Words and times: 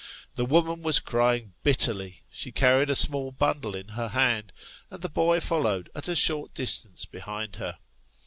The 0.33 0.47
woman 0.47 0.81
was 0.81 0.99
crying 0.99 1.53
bitterly; 1.61 2.23
she 2.31 2.51
carried 2.51 2.89
a 2.89 2.95
small 2.95 3.31
bundle 3.33 3.75
in 3.75 3.89
her 3.89 4.07
hand, 4.07 4.51
and 4.89 4.99
the 5.03 5.09
boy 5.09 5.39
followed 5.39 5.91
at 5.93 6.07
a 6.07 6.15
short 6.15 6.55
distance 6.55 7.05
behind 7.05 7.57
her. 7.57 7.77